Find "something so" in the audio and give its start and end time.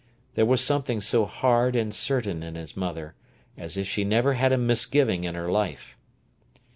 0.65-1.27